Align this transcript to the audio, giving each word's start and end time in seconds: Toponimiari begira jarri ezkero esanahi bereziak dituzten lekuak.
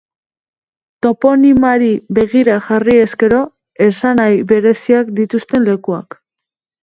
Toponimiari 1.05 1.89
begira 2.19 2.55
jarri 2.69 2.95
ezkero 3.01 3.41
esanahi 3.89 4.41
bereziak 4.53 5.11
dituzten 5.21 5.69
lekuak. 5.69 6.19